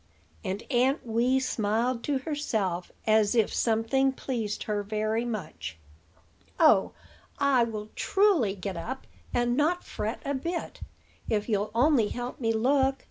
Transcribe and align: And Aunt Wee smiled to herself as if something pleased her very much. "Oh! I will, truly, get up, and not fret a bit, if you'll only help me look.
And 0.43 0.63
Aunt 0.71 1.05
Wee 1.05 1.39
smiled 1.39 2.03
to 2.05 2.17
herself 2.17 2.91
as 3.05 3.35
if 3.35 3.53
something 3.53 4.13
pleased 4.13 4.63
her 4.63 4.81
very 4.81 5.25
much. 5.25 5.77
"Oh! 6.59 6.93
I 7.37 7.63
will, 7.65 7.89
truly, 7.95 8.55
get 8.55 8.75
up, 8.77 9.05
and 9.31 9.55
not 9.55 9.83
fret 9.83 10.19
a 10.25 10.33
bit, 10.33 10.81
if 11.29 11.47
you'll 11.47 11.69
only 11.75 12.07
help 12.07 12.39
me 12.39 12.51
look. 12.51 12.95